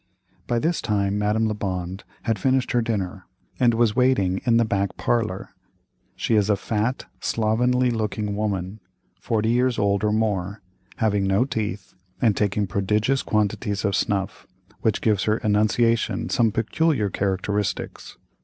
[0.47, 3.27] By this time, Madame Lebond had finished her dinner,
[3.59, 5.49] and was waiting in the back parlor.
[6.15, 8.79] She is a fat, slovenly looking woman,
[9.19, 10.63] forty years old or more,
[10.95, 14.47] having no teeth, and taking prodigious quantities of snuff,
[14.79, 18.17] which gives her enunciation some peculiar characteristics.